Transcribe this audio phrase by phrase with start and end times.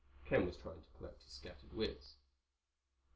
[0.25, 2.15] Ken was trying to collect his scattered wits.